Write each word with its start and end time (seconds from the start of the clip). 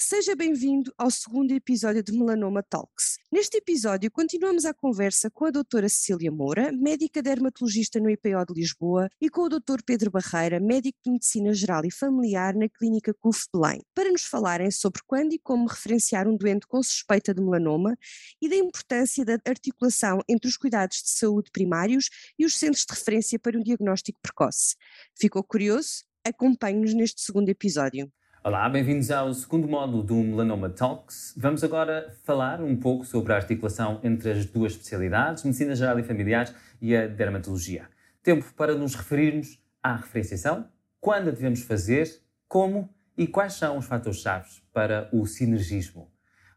seja 0.00 0.34
bem-vindo 0.34 0.92
ao 0.96 1.10
segundo 1.10 1.52
episódio 1.52 2.02
de 2.02 2.10
Melanoma 2.12 2.62
Talks. 2.62 3.18
Neste 3.30 3.58
episódio, 3.58 4.10
continuamos 4.10 4.64
a 4.64 4.72
conversa 4.72 5.30
com 5.30 5.44
a 5.44 5.50
doutora 5.50 5.90
Cecília 5.90 6.32
Moura, 6.32 6.72
médica 6.72 7.22
dermatologista 7.22 8.00
no 8.00 8.08
IPO 8.08 8.46
de 8.48 8.54
Lisboa, 8.60 9.10
e 9.20 9.28
com 9.28 9.42
o 9.42 9.48
doutor 9.50 9.82
Pedro 9.84 10.10
Barreira, 10.10 10.58
médico 10.58 10.98
de 11.04 11.10
Medicina 11.10 11.52
Geral 11.52 11.84
e 11.84 11.92
Familiar 11.92 12.54
na 12.54 12.66
Clínica 12.66 13.12
CUF 13.12 13.44
Belém, 13.52 13.82
para 13.94 14.10
nos 14.10 14.24
falarem 14.24 14.70
sobre 14.70 15.02
quando 15.06 15.34
e 15.34 15.38
como 15.38 15.68
referenciar 15.68 16.26
um 16.26 16.36
doente 16.36 16.66
com 16.66 16.82
suspeita 16.82 17.34
de 17.34 17.42
melanoma 17.42 17.94
e 18.40 18.48
da 18.48 18.56
importância 18.56 19.22
da 19.22 19.38
articulação 19.46 20.20
entre 20.26 20.48
os 20.48 20.56
cuidados 20.56 21.02
de 21.02 21.10
saúde 21.10 21.50
primários 21.52 22.08
e 22.38 22.46
os 22.46 22.58
centros 22.58 22.86
de 22.86 22.94
referência 22.94 23.38
para 23.38 23.58
um 23.58 23.62
diagnóstico 23.62 24.18
precoce. 24.22 24.76
Ficou 25.14 25.44
curioso? 25.44 26.04
Acompanhe-nos 26.24 26.94
neste 26.94 27.20
segundo 27.20 27.50
episódio. 27.50 28.10
Olá, 28.42 28.66
bem-vindos 28.70 29.10
ao 29.10 29.34
segundo 29.34 29.68
módulo 29.68 30.02
do 30.02 30.14
Melanoma 30.14 30.70
Talks. 30.70 31.34
Vamos 31.36 31.62
agora 31.62 32.16
falar 32.24 32.62
um 32.62 32.74
pouco 32.74 33.04
sobre 33.04 33.34
a 33.34 33.36
articulação 33.36 34.00
entre 34.02 34.30
as 34.30 34.46
duas 34.46 34.72
especialidades, 34.72 35.44
Medicina 35.44 35.74
Geral 35.74 35.98
e 35.98 36.02
Familiar 36.02 36.50
e 36.80 36.96
a 36.96 37.06
Dermatologia. 37.06 37.86
Tempo 38.22 38.50
para 38.56 38.74
nos 38.74 38.94
referirmos 38.94 39.62
à 39.82 39.94
referenciação, 39.94 40.66
quando 40.98 41.28
a 41.28 41.32
devemos 41.32 41.60
fazer, 41.60 42.08
como 42.48 42.88
e 43.14 43.26
quais 43.26 43.52
são 43.52 43.76
os 43.76 43.84
fatores-chave 43.84 44.48
para 44.72 45.10
o 45.12 45.26
sinergismo. 45.26 46.10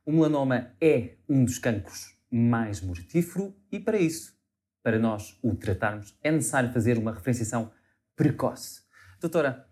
O 0.05 0.13
melanoma 0.13 0.71
é 0.79 1.15
um 1.27 1.43
dos 1.43 1.59
cancros 1.59 2.17
mais 2.31 2.80
mortífero 2.80 3.53
e, 3.69 3.77
para 3.77 3.97
isso, 3.97 4.33
para 4.81 4.97
nós 4.97 5.38
o 5.43 5.53
tratarmos, 5.53 6.17
é 6.23 6.31
necessário 6.31 6.71
fazer 6.71 6.97
uma 6.97 7.11
referenciação 7.11 7.73
precoce. 8.15 8.83
Doutora, 9.19 9.67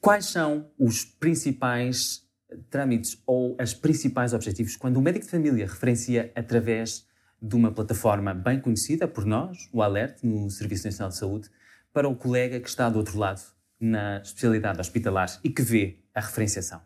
Quais 0.00 0.26
são 0.26 0.70
os 0.78 1.04
principais 1.04 2.26
trâmites 2.70 3.22
ou 3.26 3.54
os 3.60 3.74
principais 3.74 4.32
objetivos 4.32 4.74
quando 4.74 4.96
o 4.96 5.02
médico 5.02 5.26
de 5.26 5.30
família 5.30 5.66
referencia 5.66 6.32
através 6.34 7.06
de 7.40 7.54
uma 7.54 7.70
plataforma 7.70 8.32
bem 8.32 8.58
conhecida 8.60 9.06
por 9.06 9.26
nós, 9.26 9.68
o 9.72 9.82
Alert, 9.82 10.22
no 10.22 10.48
Serviço 10.50 10.86
Nacional 10.86 11.10
de 11.10 11.16
Saúde, 11.16 11.50
para 11.92 12.08
o 12.08 12.16
colega 12.16 12.58
que 12.60 12.68
está 12.68 12.88
do 12.88 12.98
outro 12.98 13.18
lado 13.18 13.42
na 13.78 14.22
especialidade 14.22 14.80
hospitalar 14.80 15.38
e 15.44 15.50
que 15.50 15.62
vê 15.62 16.02
a 16.14 16.20
referenciação? 16.20 16.80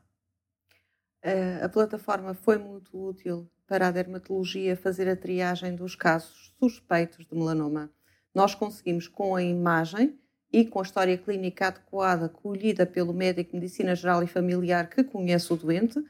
A 1.63 1.69
plataforma 1.69 2.35
foi 2.35 2.59
muito 2.59 3.01
útil 3.01 3.49
para 3.67 3.89
a 3.89 3.91
dermatologia 3.91 4.77
fazer 4.77 5.09
a 5.09 5.17
triagem 5.17 5.75
dos 5.75 5.95
casos 5.95 6.53
suspeitos 6.59 7.27
de 7.27 7.35
melanoma. 7.35 7.91
Nós 8.35 8.55
conseguimos, 8.55 9.09
com 9.09 9.35
a 9.35 9.43
imagem, 9.43 10.19
e 10.55 10.65
com 10.65 10.79
a 10.79 10.83
história 10.83 11.19
clínica 11.19 11.67
adequada, 11.67 12.29
colhida 12.29 12.87
pelo 12.87 13.13
médico 13.13 13.51
de 13.51 13.57
medicina 13.57 13.93
geral 13.97 14.23
e 14.23 14.29
familiar 14.29 14.89
que 14.89 15.03
conhece 15.03 15.53
o 15.53 15.57
doente, 15.57 16.01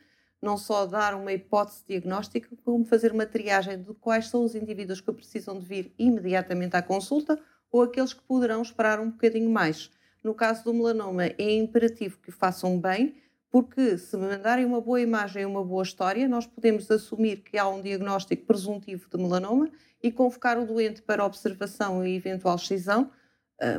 não 0.42 0.58
só 0.58 0.84
dar 0.84 1.14
uma 1.14 1.32
hipótese 1.32 1.82
diagnóstica, 1.88 2.54
como 2.62 2.84
fazer 2.84 3.10
uma 3.10 3.24
triagem 3.24 3.82
de 3.82 3.94
quais 3.94 4.28
são 4.28 4.44
os 4.44 4.54
indivíduos 4.54 5.00
que 5.00 5.10
precisam 5.14 5.58
de 5.58 5.64
vir 5.64 5.94
imediatamente 5.98 6.76
à 6.76 6.82
consulta 6.82 7.40
ou 7.72 7.80
aqueles 7.80 8.12
que 8.12 8.20
poderão 8.20 8.60
esperar 8.60 9.00
um 9.00 9.12
bocadinho 9.12 9.48
mais. 9.48 9.90
No 10.22 10.34
caso 10.34 10.62
do 10.64 10.74
melanoma, 10.74 11.24
é 11.24 11.54
imperativo 11.54 12.18
que 12.18 12.28
o 12.28 12.32
façam 12.32 12.78
bem, 12.78 13.14
porque 13.50 13.96
se 13.96 14.14
mandarem 14.14 14.66
uma 14.66 14.80
boa 14.82 15.00
imagem 15.00 15.44
e 15.44 15.46
uma 15.46 15.64
boa 15.64 15.82
história, 15.82 16.28
nós 16.28 16.46
podemos 16.46 16.90
assumir 16.90 17.38
que 17.38 17.56
há 17.56 17.66
um 17.66 17.80
diagnóstico 17.80 18.44
presuntivo 18.44 19.08
de 19.08 19.16
melanoma 19.16 19.70
e 20.02 20.12
convocar 20.12 20.58
o 20.58 20.66
doente 20.66 21.00
para 21.00 21.24
observação 21.24 22.06
e 22.06 22.14
eventual 22.14 22.56
excisão, 22.56 23.10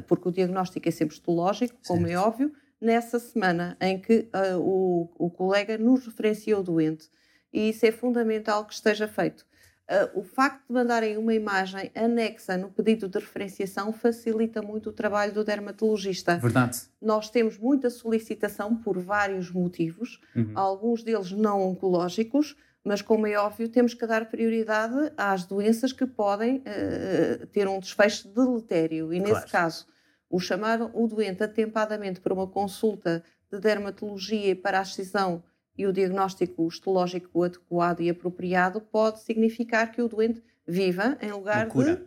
porque 0.08 0.30
o 0.30 0.32
diagnóstico 0.32 0.88
é 0.88 0.92
sempre 0.92 1.16
histológico, 1.16 1.76
como 1.86 2.08
é 2.08 2.10
certo. 2.10 2.24
é 2.24 2.28
óbvio, 2.28 2.52
nessa 2.80 3.20
semana 3.20 3.78
em 3.82 4.00
que 4.00 4.30
uh, 4.34 4.60
o, 4.60 5.10
o, 5.18 5.30
colega 5.30 5.78
nos 5.78 6.06
referencia 6.06 6.58
o 6.58 6.64
doente. 6.64 7.10
E 7.52 7.70
isso 7.70 7.86
é 7.86 7.92
fundamental 7.92 8.66
que 8.66 8.74
esteja 8.74 9.08
feito. 9.08 9.46
Uh, 9.90 10.20
o 10.20 10.24
facto 10.24 10.66
de 10.68 10.74
mandarem 10.74 11.18
uma 11.18 11.34
imagem 11.34 11.92
anexa 11.96 12.58
no 12.58 12.70
pedido 12.70 13.08
de 13.08 13.20
referenciação 13.20 13.94
facilita 13.94 14.62
muito 14.62 14.90
o 14.90 14.94
trabalho 14.94 15.34
do 15.34 15.44
dermatologista. 15.44 16.38
Verdade. 16.38 16.82
Nós 17.02 17.30
temos 17.30 17.58
muita 17.58 17.90
solicitação 17.90 18.76
por 18.76 18.98
vários 19.00 19.52
motivos, 19.52 20.20
uhum. 20.36 20.52
alguns 20.56 21.04
deles 21.04 21.32
não 21.32 21.62
oncológicos, 21.62 22.56
mas, 22.86 23.02
como 23.02 23.26
é 23.26 23.36
óbvio, 23.36 23.68
temos 23.68 23.96
que 23.96 24.06
dar 24.06 24.30
prioridade 24.30 25.12
às 25.18 25.44
doenças 25.44 25.92
que 25.92 26.06
podem 26.06 26.58
uh, 26.58 27.48
ter 27.48 27.68
um 27.68 27.80
desfecho 27.80 28.28
deletério. 28.28 29.12
E, 29.12 29.18
claro. 29.18 29.34
nesse 29.34 29.52
caso, 29.52 29.88
o 30.30 30.40
chamar 30.40 30.80
o 30.94 31.08
doente 31.08 31.44
atempadamente 31.44 32.22
para 32.22 32.32
uma 32.32 32.46
consulta 32.46 33.24
de 33.52 33.60
dermatologia 33.60 34.56
para 34.56 34.78
a 34.78 34.82
excisão 34.84 35.44
e 35.76 35.88
o 35.88 35.92
diagnóstico 35.92 36.68
histológico 36.68 37.44
adequado 37.44 38.02
e 38.02 38.10
apropriado 38.10 38.80
pode 38.80 39.20
significar 39.22 39.92
que 39.92 40.02
o 40.02 40.08
doente 40.08 40.44
viva 40.68 41.18
em 41.22 41.32
lugar 41.32 41.68
de 41.68 42.06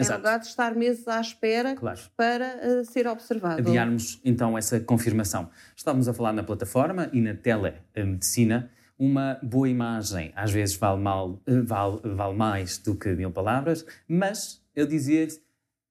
em 0.00 0.12
lugar 0.12 0.38
de 0.38 0.46
estar 0.46 0.76
meses 0.76 1.08
à 1.08 1.20
espera 1.20 1.74
claro. 1.74 1.98
para 2.16 2.54
uh, 2.62 2.84
ser 2.84 3.08
observado. 3.08 3.60
Adiarmos 3.60 4.20
então 4.24 4.56
essa 4.56 4.78
confirmação. 4.78 5.50
Estávamos 5.74 6.06
a 6.06 6.14
falar 6.14 6.32
na 6.32 6.44
plataforma 6.44 7.10
e 7.12 7.20
na 7.20 7.34
telemedicina 7.34 8.70
uma 8.98 9.38
boa 9.42 9.68
imagem 9.68 10.32
às 10.34 10.50
vezes 10.50 10.76
vale, 10.76 11.00
mal, 11.00 11.40
vale, 11.46 12.00
vale 12.04 12.36
mais 12.36 12.78
do 12.78 12.94
que 12.94 13.08
mil 13.14 13.30
palavras, 13.30 13.86
mas 14.08 14.62
eu 14.74 14.86
dizia-lhe, 14.86 15.40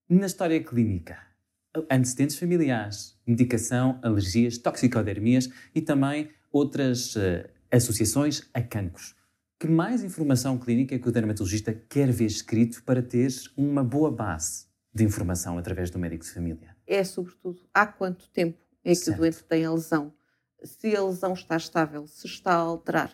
na 0.10 0.26
história 0.26 0.62
clínica, 0.64 1.18
antecedentes 1.90 2.38
familiares, 2.38 3.18
medicação, 3.26 4.00
alergias, 4.02 4.58
toxicodermias 4.58 5.50
e 5.74 5.82
também 5.82 6.30
outras 6.52 7.16
uh, 7.16 7.48
associações 7.72 8.50
a 8.54 8.62
cancros. 8.62 9.16
Que 9.60 9.68
mais 9.68 10.04
informação 10.04 10.58
clínica 10.58 10.96
é 10.96 11.00
que 11.00 11.10
o 11.10 11.12
dermatologista 11.12 11.74
quer 11.74 12.12
ver 12.12 12.26
escrito 12.26 12.84
para 12.84 13.02
ter 13.02 13.32
uma 13.56 13.84
boa 13.84 14.12
base 14.12 14.68
de 14.94 15.04
informação 15.04 15.58
através 15.58 15.90
do 15.90 15.98
médico 15.98 16.24
de 16.24 16.32
família? 16.32 16.76
É, 16.86 17.04
sobretudo, 17.04 17.62
há 17.74 17.86
quanto 17.86 18.30
tempo 18.30 18.58
é 18.84 18.90
que 18.90 18.96
certo. 18.96 19.18
o 19.18 19.20
doente 19.22 19.44
tem 19.44 19.66
a 19.66 19.72
lesão? 19.72 20.14
Se 20.64 20.96
a 20.96 21.04
lesão 21.04 21.34
está 21.34 21.58
estável, 21.58 22.08
se 22.08 22.28
está 22.28 22.54
a 22.54 22.58
alterar. 22.58 23.12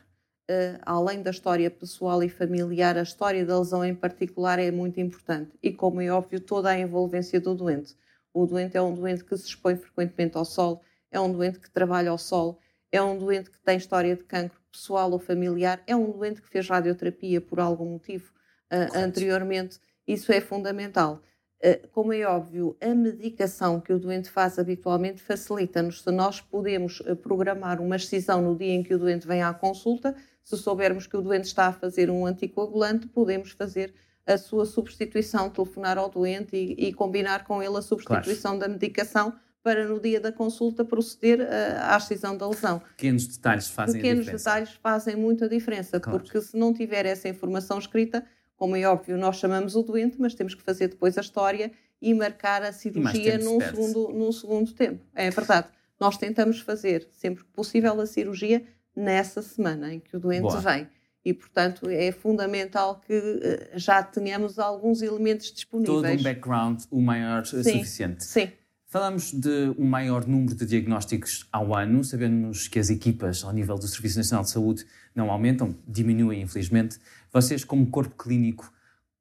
Uh, 0.49 0.77
além 0.85 1.21
da 1.21 1.31
história 1.31 1.71
pessoal 1.71 2.21
e 2.21 2.27
familiar, 2.27 2.97
a 2.97 3.03
história 3.03 3.45
da 3.45 3.57
lesão 3.57 3.83
em 3.83 3.95
particular 3.95 4.59
é 4.59 4.69
muito 4.71 4.99
importante 4.99 5.57
e, 5.63 5.71
como 5.71 6.01
é 6.01 6.09
óbvio, 6.09 6.39
toda 6.39 6.69
a 6.69 6.77
envolvência 6.77 7.39
do 7.39 7.55
doente. 7.55 7.95
O 8.33 8.45
doente 8.45 8.75
é 8.75 8.81
um 8.81 8.93
doente 8.93 9.23
que 9.23 9.37
se 9.37 9.47
expõe 9.47 9.77
frequentemente 9.77 10.37
ao 10.37 10.43
sol, 10.43 10.81
é 11.09 11.19
um 11.19 11.31
doente 11.31 11.59
que 11.59 11.69
trabalha 11.69 12.09
ao 12.09 12.17
sol, 12.17 12.59
é 12.91 13.01
um 13.01 13.17
doente 13.17 13.49
que 13.49 13.59
tem 13.59 13.77
história 13.77 14.15
de 14.15 14.23
cancro 14.23 14.59
pessoal 14.71 15.11
ou 15.11 15.19
familiar, 15.19 15.81
é 15.87 15.95
um 15.95 16.11
doente 16.11 16.41
que 16.41 16.49
fez 16.49 16.67
radioterapia 16.67 17.39
por 17.39 17.59
algum 17.59 17.85
motivo 17.85 18.33
uh, 18.71 18.97
anteriormente. 18.97 19.79
Isso 20.05 20.31
é 20.31 20.41
fundamental. 20.41 21.21
Eh, 21.65 21.79
como 21.93 22.11
é 22.11 22.25
óbvio, 22.25 22.75
a 22.81 22.93
medicação 22.93 23.79
que 23.79 23.93
o 23.93 23.97
doente 23.97 24.29
faz 24.29 24.59
habitualmente 24.59 25.21
facilita-nos. 25.21 26.01
Se 26.01 26.11
nós 26.11 26.41
podemos 26.41 27.01
eh, 27.05 27.15
programar 27.15 27.79
uma 27.79 27.95
excisão 27.95 28.41
no 28.41 28.53
dia 28.53 28.73
em 28.73 28.83
que 28.83 28.93
o 28.93 28.99
doente 28.99 29.25
vem 29.25 29.41
à 29.41 29.53
consulta, 29.53 30.13
se 30.43 30.57
soubermos 30.57 31.07
que 31.07 31.15
o 31.15 31.21
doente 31.21 31.45
está 31.45 31.67
a 31.67 31.71
fazer 31.71 32.09
um 32.09 32.25
anticoagulante, 32.25 33.07
podemos 33.07 33.51
fazer 33.51 33.93
a 34.27 34.37
sua 34.37 34.65
substituição, 34.65 35.49
telefonar 35.49 35.97
ao 35.97 36.09
doente 36.09 36.53
e, 36.53 36.89
e 36.89 36.93
combinar 36.93 37.45
com 37.45 37.63
ele 37.63 37.77
a 37.77 37.81
substituição 37.81 38.57
claro. 38.57 38.59
da 38.59 38.67
medicação 38.67 39.33
para 39.63 39.87
no 39.87 40.01
dia 40.01 40.19
da 40.19 40.33
consulta 40.33 40.83
proceder 40.83 41.39
eh, 41.39 41.77
à 41.79 41.95
excisão 41.95 42.35
da 42.35 42.45
lesão. 42.45 42.81
Pequenos 42.97 43.25
detalhes 43.25 43.69
fazem 43.69 44.01
Pequenos 44.01 44.25
detalhes 44.25 44.71
fazem 44.83 45.15
muita 45.15 45.47
diferença, 45.47 45.97
claro. 45.97 46.19
porque 46.19 46.41
se 46.41 46.57
não 46.57 46.73
tiver 46.73 47.05
essa 47.05 47.29
informação 47.29 47.79
escrita, 47.79 48.25
como 48.55 48.75
é 48.75 48.85
óbvio, 48.85 49.17
nós 49.17 49.37
chamamos 49.37 49.75
o 49.75 49.83
doente, 49.83 50.17
mas 50.19 50.33
temos 50.33 50.55
que 50.55 50.61
fazer 50.61 50.87
depois 50.89 51.17
a 51.17 51.21
história 51.21 51.71
e 52.01 52.13
marcar 52.13 52.63
a 52.63 52.71
cirurgia 52.71 53.37
num 53.37 53.59
segundo, 53.59 54.09
num 54.09 54.31
segundo 54.31 54.71
tempo. 54.73 55.03
É 55.15 55.29
verdade. 55.29 55.67
Nós 55.99 56.17
tentamos 56.17 56.59
fazer, 56.59 57.07
sempre 57.11 57.43
que 57.43 57.49
possível, 57.51 57.99
a 57.99 58.05
cirurgia 58.05 58.63
nessa 58.95 59.41
semana 59.41 59.93
em 59.93 59.99
que 59.99 60.15
o 60.15 60.19
doente 60.19 60.41
Boa. 60.41 60.59
vem. 60.59 60.87
E, 61.25 61.33
portanto, 61.33 61.89
é 61.89 62.11
fundamental 62.11 62.99
que 62.99 63.13
eh, 63.13 63.71
já 63.75 64.03
tenhamos 64.03 64.59
alguns 64.59 65.01
elementos 65.01 65.51
disponíveis. 65.53 66.01
Todo 66.01 66.19
um 66.19 66.23
background 66.23 66.81
o 66.91 67.01
maior 67.01 67.45
sim, 67.45 67.63
suficiente. 67.63 68.25
Sim. 68.25 68.49
Falamos 68.93 69.31
de 69.31 69.73
um 69.77 69.85
maior 69.85 70.27
número 70.27 70.53
de 70.53 70.65
diagnósticos 70.65 71.47
ao 71.51 71.73
ano, 71.73 72.03
sabemos 72.03 72.67
que 72.67 72.77
as 72.77 72.89
equipas 72.89 73.43
ao 73.43 73.51
nível 73.53 73.75
do 73.75 73.87
Serviço 73.87 74.17
Nacional 74.17 74.43
de 74.43 74.51
Saúde 74.51 74.85
não 75.15 75.31
aumentam, 75.31 75.75
diminuem 75.87 76.41
infelizmente. 76.41 76.99
Vocês, 77.33 77.63
como 77.63 77.89
corpo 77.89 78.15
clínico, 78.15 78.71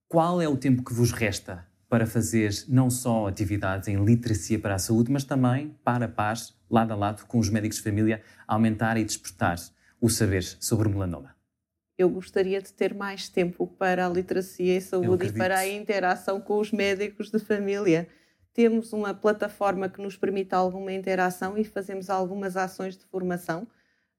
qual 0.06 0.42
é 0.42 0.46
o 0.46 0.54
tempo 0.54 0.84
que 0.84 0.92
vos 0.92 1.12
resta 1.12 1.66
para 1.88 2.06
fazer 2.06 2.52
não 2.68 2.90
só 2.90 3.26
atividades 3.26 3.88
em 3.88 4.04
literacia 4.04 4.58
para 4.58 4.74
a 4.74 4.78
saúde, 4.78 5.10
mas 5.10 5.24
também 5.24 5.74
para 5.82 6.04
a 6.04 6.08
paz, 6.08 6.54
lado 6.70 6.92
a 6.92 6.94
lado 6.94 7.24
com 7.24 7.38
os 7.38 7.48
médicos 7.48 7.78
de 7.78 7.84
família, 7.84 8.22
aumentar 8.46 8.98
e 8.98 9.04
despertar 9.04 9.56
o 9.98 10.10
saber 10.10 10.42
sobre 10.42 10.88
o 10.88 10.90
melanoma? 10.90 11.34
Eu 11.96 12.10
gostaria 12.10 12.60
de 12.60 12.70
ter 12.70 12.92
mais 12.92 13.30
tempo 13.30 13.66
para 13.66 14.04
a 14.04 14.10
literacia 14.10 14.76
em 14.76 14.80
saúde 14.80 15.28
e 15.28 15.32
para 15.32 15.60
a 15.60 15.66
interação 15.66 16.38
com 16.38 16.58
os 16.58 16.70
médicos 16.70 17.30
de 17.30 17.38
família. 17.38 18.06
Temos 18.52 18.92
uma 18.92 19.14
plataforma 19.14 19.88
que 19.88 20.02
nos 20.02 20.18
permite 20.18 20.54
alguma 20.54 20.92
interação 20.92 21.56
e 21.56 21.64
fazemos 21.64 22.10
algumas 22.10 22.58
ações 22.58 22.94
de 22.94 23.06
formação 23.06 23.66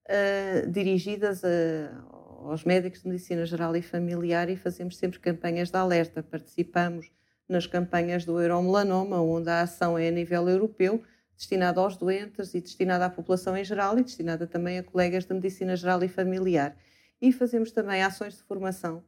uh, 0.07 0.71
dirigidas 0.71 1.43
a, 1.43 2.22
aos 2.49 2.63
médicos 2.63 3.01
de 3.01 3.07
medicina 3.07 3.45
geral 3.45 3.75
e 3.75 3.81
familiar 3.81 4.49
e 4.49 4.55
fazemos 4.55 4.97
sempre 4.97 5.19
campanhas 5.19 5.69
de 5.69 5.77
alerta. 5.77 6.23
Participamos 6.23 7.11
nas 7.47 7.67
campanhas 7.67 8.25
do 8.25 8.41
Euromelanoma, 8.41 9.21
onde 9.21 9.49
a 9.49 9.61
ação 9.61 9.97
é 9.97 10.07
a 10.07 10.11
nível 10.11 10.47
europeu, 10.47 11.03
destinada 11.35 11.79
aos 11.79 11.97
doentes 11.97 12.53
e 12.53 12.61
destinada 12.61 13.05
à 13.05 13.09
população 13.09 13.55
em 13.57 13.63
geral 13.63 13.97
e 13.97 14.03
destinada 14.03 14.47
também 14.47 14.77
a 14.77 14.83
colegas 14.83 15.25
de 15.25 15.33
medicina 15.33 15.75
geral 15.75 16.03
e 16.03 16.07
familiar. 16.07 16.75
E 17.21 17.31
fazemos 17.31 17.71
também 17.71 18.03
ações 18.03 18.37
de 18.37 18.43
formação, 18.43 19.03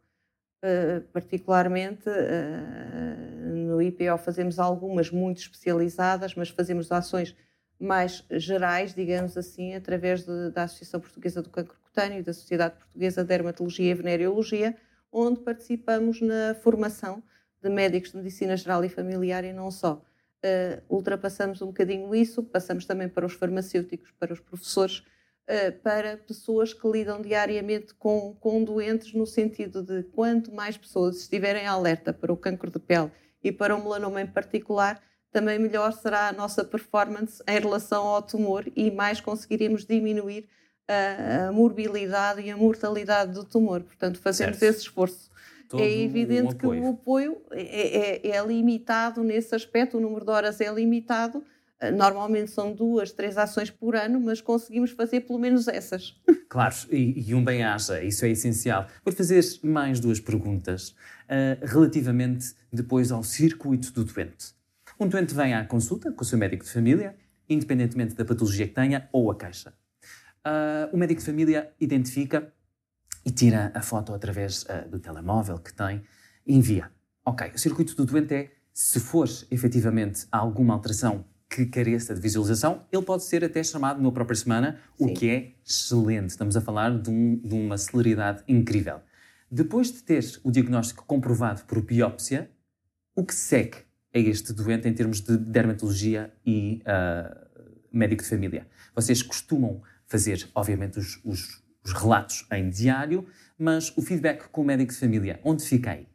uh, 0.64 1.02
particularmente 1.12 2.10
uh, 2.10 3.56
no 3.56 3.82
IPO 3.82 4.18
fazemos 4.18 4.60
algumas 4.60 5.12
muito 5.12 5.40
especializadas, 5.40 6.36
mas 6.36 6.50
fazemos 6.50 6.92
ações 6.92 7.36
mais 7.80 8.24
gerais, 8.32 8.94
digamos 8.94 9.38
assim, 9.38 9.76
através 9.76 10.26
de, 10.26 10.50
da 10.52 10.64
Associação 10.64 11.00
Portuguesa 11.00 11.42
do 11.42 11.50
Cancro 11.50 11.85
Cutâneo 11.96 12.22
da 12.22 12.34
Sociedade 12.34 12.76
Portuguesa 12.76 13.22
de 13.22 13.30
Dermatologia 13.30 13.92
e 13.92 13.94
Venereologia, 13.94 14.76
onde 15.10 15.40
participamos 15.40 16.20
na 16.20 16.54
formação 16.56 17.24
de 17.64 17.70
médicos 17.70 18.12
de 18.12 18.18
medicina 18.18 18.58
geral 18.58 18.84
e 18.84 18.90
familiar 18.90 19.46
e 19.46 19.54
não 19.54 19.72
só. 19.72 20.04
Uh, 20.44 20.84
ultrapassamos 20.94 21.62
um 21.62 21.68
bocadinho 21.68 22.14
isso, 22.14 22.44
passamos 22.44 22.86
também 22.86 23.08
para 23.08 23.26
os 23.26 23.34
farmacêuticos, 23.34 24.12
para 24.20 24.34
os 24.34 24.42
professores, 24.42 25.00
uh, 25.00 25.72
para 25.82 26.18
pessoas 26.18 26.74
que 26.74 26.86
lidam 26.86 27.22
diariamente 27.22 27.94
com, 27.94 28.36
com 28.42 28.62
doentes, 28.62 29.14
no 29.14 29.26
sentido 29.26 29.82
de 29.82 30.04
quanto 30.04 30.54
mais 30.54 30.78
pessoas 30.78 31.22
estiverem 31.22 31.66
alerta 31.66 32.12
para 32.12 32.34
o 32.34 32.38
cancro 32.38 32.70
de 32.70 32.78
pele 32.78 33.10
e 33.42 33.54
para 33.54 33.74
o 33.74 33.82
melanoma 33.82 34.22
em 34.22 34.28
particular, 34.28 35.02
também 35.32 35.58
melhor 35.58 35.94
será 35.94 36.28
a 36.28 36.34
nossa 36.34 36.64
performance 36.66 37.42
em 37.48 37.58
relação 37.58 38.06
ao 38.06 38.22
tumor 38.22 38.66
e 38.76 38.92
mais 38.92 39.22
conseguiremos 39.22 39.86
diminuir 39.86 40.50
a, 40.88 41.48
a 41.48 41.52
morbilidade 41.52 42.42
e 42.42 42.50
a 42.50 42.58
mortalidade 42.58 43.34
do 43.34 43.44
tumor. 43.44 43.82
Portanto, 43.82 44.20
fazemos 44.20 44.58
certo. 44.58 44.76
esse 44.76 44.86
esforço. 44.88 45.30
Todo 45.68 45.82
é 45.82 45.90
evidente 45.90 46.56
que 46.56 46.66
o 46.66 46.90
apoio 46.90 47.42
é, 47.52 48.28
é, 48.28 48.36
é, 48.36 48.46
limitado 48.46 49.24
nesse 49.24 49.56
aspecto, 49.56 49.98
o 49.98 50.02
número 50.02 50.24
de 50.24 50.32
horas 50.32 50.62
é 50.62 50.72
limitado. 50.72 51.44
Normalmente 51.94 52.52
são 52.52 52.74
duas, 52.74 53.12
três 53.12 53.38
ações 53.38 53.70
por 53.70 53.96
ano, 53.96 54.20
mas 54.20 54.40
conseguimos 54.40 54.92
fazer 54.92 55.22
pelo 55.22 55.40
menos 55.40 55.68
essas. 55.68 56.16
Claro, 56.48 56.74
e, 56.90 57.30
e 57.30 57.36
um 57.36 57.44
bem-aja, 57.44 58.02
isso 58.02 58.24
é 58.24 58.30
essencial. 58.30 58.88
Vou 59.04 59.14
fazer 59.14 59.44
mais 59.62 60.00
duas 60.00 60.22
perguntas 60.22 60.90
uh, 60.92 61.66
relativamente 61.66 62.54
depois 62.72 63.12
ao 63.12 63.24
circuito 63.26 63.92
do 63.92 64.06
doente. 64.06 64.54
Um 64.98 65.08
doente 65.08 65.34
vem 65.34 65.54
à 65.54 65.66
consulta 65.66 66.14
com 66.14 66.22
o 66.22 66.26
seu 66.26 66.38
médico 66.38 66.64
de 66.64 66.72
família, 66.72 67.14
independentemente 67.50 68.16
da 68.16 68.24
patologia 68.24 68.66
que 68.68 68.74
tenha 68.74 69.10
ou 69.12 69.30
a 69.30 69.36
queixa. 69.36 69.74
Uh, 70.46 70.94
o 70.94 70.98
médico 70.98 71.20
de 71.20 71.26
família 71.26 71.74
identifica 71.80 72.54
e 73.26 73.32
tira 73.32 73.72
a 73.74 73.82
foto 73.82 74.14
através 74.14 74.64
uh, 74.64 74.88
do 74.90 75.00
telemóvel 75.00 75.58
que 75.58 75.74
tem 75.74 76.04
e 76.46 76.56
envia. 76.56 76.92
Ok, 77.26 77.52
o 77.56 77.58
circuito 77.58 77.96
do 77.96 78.06
doente 78.06 78.34
é, 78.36 78.52
se 78.72 79.00
for 79.00 79.28
efetivamente 79.50 80.28
alguma 80.32 80.76
alteração 80.76 81.26
que 81.50 81.66
careça 81.66 82.14
de 82.14 82.22
visualização, 82.22 82.86
ele 82.92 83.02
pode 83.02 83.24
ser 83.24 83.44
até 83.44 83.64
chamado 83.64 84.02
numa 84.02 84.12
própria 84.12 84.36
semana, 84.36 84.80
Sim. 84.98 85.06
o 85.06 85.14
que 85.14 85.30
é 85.30 85.54
excelente. 85.66 86.30
Estamos 86.30 86.56
a 86.56 86.62
falar 86.62 86.96
de, 87.00 87.10
um, 87.10 87.38
de 87.38 87.56
uma 87.56 87.78
celeridade 87.78 88.44
incrível. 88.48 89.00
Depois 89.50 89.92
de 89.92 90.04
ter 90.04 90.24
o 90.44 90.52
diagnóstico 90.52 91.06
comprovado 91.06 91.64
por 91.66 91.82
biópsia, 91.82 92.52
o 93.16 93.24
que 93.24 93.34
segue 93.34 93.78
a 94.14 94.20
este 94.20 94.54
doente 94.54 94.88
em 94.88 94.94
termos 94.94 95.22
de 95.22 95.38
dermatologia 95.38 96.34
e 96.46 96.82
uh, 96.82 97.46
médico 97.92 98.24
de 98.24 98.30
família. 98.30 98.68
Vocês 98.94 99.22
costumam 99.22 99.82
fazer, 100.08 100.50
obviamente, 100.54 101.00
os, 101.00 101.20
os, 101.24 101.64
os, 101.84 101.94
relatos 101.94 102.46
em 102.52 102.70
diário, 102.70 103.28
mas 103.58 103.96
o 103.98 104.02
feedback 104.02 104.48
com 104.50 104.62
o 104.62 104.66
médico 104.66 104.92
de 104.92 105.00
família, 105.00 105.40
onde 105.44 105.64
fica 105.64 105.92
aí? 105.92 106.08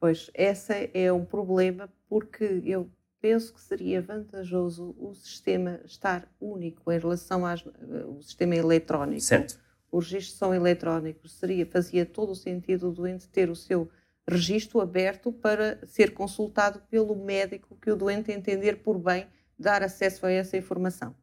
Pois, 0.00 0.30
esse 0.34 0.90
é 0.94 1.12
um 1.12 1.24
problema 1.24 1.92
porque 2.08 2.62
eu 2.64 2.90
penso 3.20 3.52
que 3.52 3.60
seria 3.60 4.00
vantajoso 4.00 4.94
o 4.98 5.12
sistema 5.14 5.80
estar 5.84 6.28
único 6.40 6.90
em 6.92 6.98
relação 6.98 7.44
ao 7.44 8.22
sistema 8.22 8.54
eletrónico. 8.54 9.20
Certo. 9.20 9.58
Os 9.90 10.04
registros 10.04 10.38
são 10.38 10.54
eletrónicos, 10.54 11.32
seria, 11.32 11.66
fazia 11.66 12.06
todo 12.06 12.30
o 12.30 12.36
sentido 12.36 12.88
o 12.88 12.92
doente 12.92 13.28
ter 13.28 13.50
o 13.50 13.56
seu 13.56 13.90
registro 14.28 14.80
aberto 14.80 15.32
para 15.32 15.84
ser 15.86 16.12
consultado 16.12 16.82
pelo 16.90 17.16
médico 17.16 17.76
que 17.80 17.90
o 17.90 17.96
doente 17.96 18.30
entender 18.30 18.82
por 18.82 18.98
bem 18.98 19.26
dar 19.58 19.82
acesso 19.82 20.26
a 20.26 20.30
essa 20.30 20.56
informação. 20.56 21.14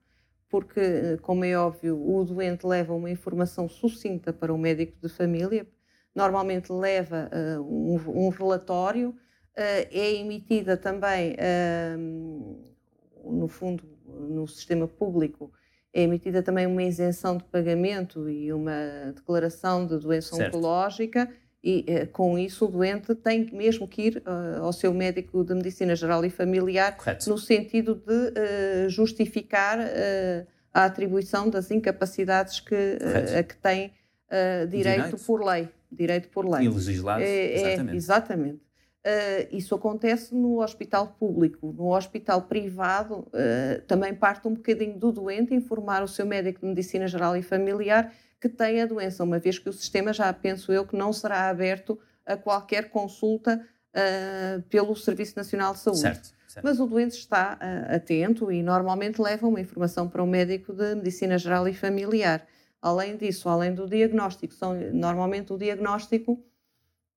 Porque, 0.55 1.17
como 1.21 1.43
é 1.43 1.53
óbvio, 1.57 2.01
o 2.01 2.23
doente 2.23 2.65
leva 2.65 2.93
uma 2.93 3.09
informação 3.09 3.67
sucinta 3.67 4.31
para 4.31 4.53
o 4.53 4.57
médico 4.57 4.95
de 5.01 5.09
família, 5.09 5.67
normalmente 6.15 6.71
leva 6.71 7.29
uh, 7.29 7.61
um, 7.61 8.25
um, 8.25 8.29
relatório, 8.29 9.09
uh, 9.09 9.15
é 9.91 10.13
emitida 10.13 10.77
também, 10.77 11.33
uh, 11.33 13.29
no 13.29 13.49
fundo, 13.49 13.83
no 14.07 14.47
sistema 14.47 14.87
público, 14.87 15.51
é 15.93 16.03
emitida 16.03 16.41
também 16.41 16.65
uma 16.65 16.83
isenção 16.83 17.35
de 17.35 17.43
pagamento 17.43 18.29
e 18.29 18.53
uma 18.53 19.11
declaração 19.13 19.85
de 19.85 19.99
doença 19.99 20.37
certo. 20.37 20.55
oncológica 20.55 21.29
e 21.65 21.83
eh, 21.87 22.05
com 22.05 22.37
isso 22.37 22.65
o 22.65 22.67
doente 22.67 23.15
tem 23.15 23.49
mesmo 23.51 23.87
que 23.87 24.03
ir 24.03 24.17
uh, 24.17 24.61
ao 24.63 24.71
seu 24.71 24.93
médico 24.93 25.43
de 25.43 25.55
medicina 25.55 25.95
geral 25.95 26.23
e 26.23 26.29
familiar 26.29 26.95
Correto. 26.95 27.27
no 27.27 27.39
sentido 27.39 27.95
de 27.95 28.13
uh, 28.13 28.89
justificar 28.89 29.79
a 30.71 30.85
atribuição 30.85 31.49
das 31.49 31.71
incapacidades 31.71 32.59
que, 32.59 32.99
a 33.39 33.41
que 33.41 33.57
tem 33.57 33.93
direito, 34.69 34.99
direito, 35.01 35.25
por 35.25 35.43
lei. 35.43 35.69
Direito 35.91 36.29
por 36.29 36.47
lei. 36.47 36.65
E 36.65 36.69
legislado, 36.69 37.23
é, 37.23 37.55
exatamente. 37.55 37.93
É, 37.93 37.95
exatamente. 37.95 38.64
Isso 39.51 39.75
acontece 39.75 40.33
no 40.33 40.61
hospital 40.61 41.15
público. 41.19 41.71
No 41.77 41.95
hospital 41.95 42.41
privado 42.43 43.27
também 43.87 44.15
parte 44.15 44.47
um 44.47 44.53
bocadinho 44.55 44.97
do 44.97 45.11
doente 45.11 45.53
informar 45.53 46.01
o 46.01 46.07
seu 46.07 46.25
médico 46.25 46.61
de 46.61 46.67
medicina 46.67 47.07
geral 47.07 47.37
e 47.37 47.43
familiar 47.43 48.11
que 48.39 48.49
tem 48.49 48.81
a 48.81 48.85
doença, 48.85 49.23
uma 49.23 49.39
vez 49.39 49.57
que 49.57 49.69
o 49.69 49.73
sistema 49.73 50.13
já 50.13 50.31
penso 50.31 50.71
eu 50.71 50.85
que 50.85 50.95
não 50.95 51.11
será 51.11 51.49
aberto 51.49 51.97
a 52.25 52.37
qualquer 52.37 52.89
consulta 52.89 53.59
uh, 53.95 54.61
pelo 54.63 54.95
Serviço 54.95 55.33
Nacional 55.35 55.73
de 55.73 55.79
Saúde. 55.79 55.99
Certo, 55.99 56.33
certo. 56.47 56.63
Mas 56.63 56.79
o 56.79 56.85
doente 56.85 57.17
está 57.17 57.57
uh, 57.59 57.95
atento 57.95 58.51
e 58.51 58.61
normalmente 58.61 59.21
leva 59.21 59.47
uma 59.47 59.59
informação 59.59 60.07
para 60.07 60.21
o 60.21 60.27
médico 60.27 60.73
de 60.73 60.95
medicina 60.95 61.37
geral 61.37 61.67
e 61.67 61.73
familiar. 61.73 62.45
Além 62.81 63.17
disso, 63.17 63.49
além 63.49 63.73
do 63.73 63.87
diagnóstico, 63.87 64.53
são, 64.53 64.75
normalmente 64.93 65.51
o 65.51 65.57
diagnóstico 65.57 66.43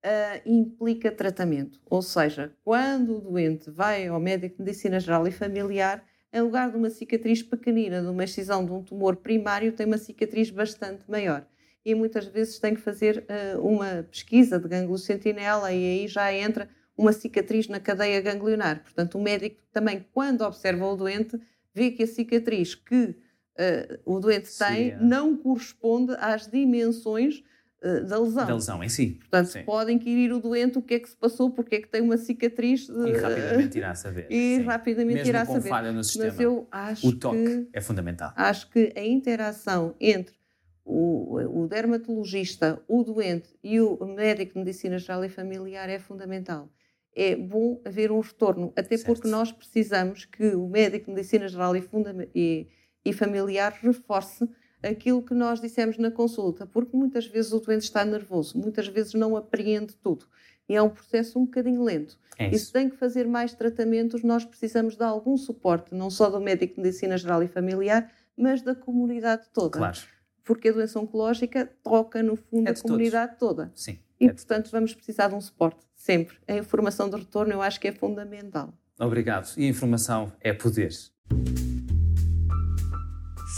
uh, 0.05 0.41
implica 0.45 1.11
tratamento. 1.11 1.79
Ou 1.89 2.01
seja, 2.01 2.51
quando 2.63 3.17
o 3.17 3.21
doente 3.21 3.69
vai 3.69 4.07
ao 4.07 4.19
médico 4.19 4.57
de 4.57 4.63
medicina 4.63 4.99
geral 4.99 5.27
e 5.27 5.31
familiar, 5.31 6.03
em 6.31 6.41
lugar 6.41 6.69
de 6.71 6.77
uma 6.77 6.89
cicatriz 6.89 7.41
pequenina, 7.41 8.01
de 8.01 8.07
uma 8.07 8.23
excisão 8.23 8.65
de 8.65 8.71
um 8.71 8.83
tumor 8.83 9.15
primário, 9.15 9.71
tem 9.71 9.85
uma 9.85 9.97
cicatriz 9.97 10.49
bastante 10.49 11.09
maior. 11.09 11.45
E 11.83 11.95
muitas 11.95 12.25
vezes 12.25 12.59
tem 12.59 12.75
que 12.75 12.81
fazer 12.81 13.25
uh, 13.55 13.65
uma 13.65 14.03
pesquisa 14.03 14.59
de 14.59 14.67
gânglio 14.67 14.97
sentinela 14.97 15.71
e 15.71 16.01
aí 16.01 16.07
já 16.07 16.31
entra 16.33 16.69
uma 16.95 17.13
cicatriz 17.13 17.67
na 17.67 17.79
cadeia 17.79 18.21
ganglionar. 18.21 18.83
Portanto, 18.83 19.17
o 19.17 19.21
médico 19.21 19.63
também, 19.71 20.05
quando 20.11 20.41
observa 20.41 20.85
o 20.85 20.95
doente, 20.95 21.39
vê 21.73 21.91
que 21.91 22.03
a 22.03 22.07
cicatriz 22.07 22.75
que 22.75 23.05
uh, 23.05 23.99
o 24.05 24.19
doente 24.19 24.49
tem 24.57 24.91
Sim. 24.91 24.97
não 24.99 25.35
corresponde 25.37 26.13
às 26.19 26.45
dimensões 26.45 27.41
da 27.81 28.19
lesão. 28.19 28.45
Da 28.45 28.53
lesão 28.53 28.83
em 28.83 28.89
si. 28.89 29.17
Portanto, 29.19 29.47
sim. 29.47 29.63
pode 29.63 29.91
inquirir 29.91 30.33
o 30.33 30.39
doente 30.39 30.77
o 30.77 30.81
que 30.81 30.95
é 30.95 30.99
que 30.99 31.09
se 31.09 31.15
passou, 31.15 31.49
porque 31.49 31.75
é 31.75 31.81
que 31.81 31.87
tem 31.87 32.01
uma 32.01 32.17
cicatriz. 32.17 32.89
E 32.89 33.11
rapidamente 33.13 33.77
irá 33.77 33.95
saber. 33.95 34.27
E 34.29 34.57
sim. 34.57 34.63
rapidamente 34.63 35.15
Mesmo 35.15 35.29
irá 35.29 35.45
com 35.45 35.53
saber. 35.53 35.69
falha 35.69 35.91
no 35.91 36.03
sistema, 36.03 36.31
Mas 36.31 36.39
eu 36.39 36.67
acho 36.71 37.07
o 37.07 37.17
toque 37.17 37.43
que, 37.43 37.69
é 37.71 37.81
fundamental. 37.81 38.33
Acho 38.35 38.69
que 38.69 38.91
a 38.95 39.05
interação 39.05 39.95
entre 39.99 40.35
o, 40.83 41.61
o 41.61 41.67
dermatologista, 41.67 42.81
o 42.87 43.03
doente 43.03 43.49
e 43.63 43.79
o 43.79 44.05
médico 44.05 44.53
de 44.53 44.59
medicina 44.59 44.97
geral 44.97 45.23
e 45.23 45.29
familiar 45.29 45.87
é 45.87 45.99
fundamental. 45.99 46.69
É 47.15 47.35
bom 47.35 47.81
haver 47.85 48.11
um 48.11 48.19
retorno, 48.19 48.73
até 48.75 48.97
certo. 48.97 49.05
porque 49.05 49.27
nós 49.27 49.51
precisamos 49.51 50.25
que 50.25 50.55
o 50.55 50.67
médico 50.67 51.05
de 51.05 51.13
medicina 51.13 51.47
geral 51.47 51.75
e, 51.75 51.87
e, 52.35 52.67
e 53.05 53.13
familiar 53.13 53.77
reforce 53.81 54.47
aquilo 54.81 55.21
que 55.21 55.33
nós 55.33 55.59
dissemos 55.59 55.97
na 55.97 56.11
consulta, 56.11 56.65
porque 56.65 56.95
muitas 56.95 57.25
vezes 57.25 57.51
o 57.51 57.59
doente 57.59 57.83
está 57.83 58.05
nervoso, 58.05 58.57
muitas 58.57 58.87
vezes 58.87 59.13
não 59.13 59.35
apreende 59.35 59.95
tudo. 59.95 60.25
E 60.67 60.75
é 60.75 60.81
um 60.81 60.89
processo 60.89 61.39
um 61.39 61.45
bocadinho 61.45 61.83
lento. 61.83 62.17
É 62.37 62.47
isso. 62.47 62.55
E 62.55 62.59
se 62.59 62.71
tem 62.71 62.89
que 62.89 62.95
fazer 62.95 63.27
mais 63.27 63.53
tratamentos, 63.53 64.23
nós 64.23 64.45
precisamos 64.45 64.95
de 64.95 65.03
algum 65.03 65.35
suporte, 65.35 65.93
não 65.95 66.09
só 66.09 66.29
do 66.29 66.39
médico 66.39 66.75
de 66.75 66.81
medicina 66.81 67.17
geral 67.17 67.41
e 67.43 67.47
familiar, 67.47 68.11
mas 68.37 68.61
da 68.61 68.75
comunidade 68.75 69.47
toda. 69.53 69.77
Claro. 69.77 69.97
porque 70.43 70.69
a 70.69 70.71
doença 70.71 70.99
oncológica 70.99 71.69
toca, 71.83 72.23
no 72.23 72.35
fundo, 72.35 72.67
É 72.67 72.71
a 72.71 72.73
de 72.73 72.81
comunidade 72.81 73.37
toda. 73.37 73.71
Sim. 73.75 73.99
E, 74.19 74.25
é 74.25 74.33
portanto, 74.33 74.71
vamos 74.71 74.93
precisar 74.95 75.27
de 75.27 75.35
um 75.35 75.41
suporte, 75.41 75.85
sempre. 75.95 76.37
A 76.47 76.53
informação 76.53 77.07
de 77.09 77.17
retorno 77.17 77.53
eu 77.53 77.61
acho 77.61 77.79
que 77.79 77.87
é 77.87 77.91
fundamental. 77.91 78.73
Obrigado. 78.99 79.53
E 79.57 79.67
informação 79.67 80.31
é 80.41 80.51
poder. 80.51 80.91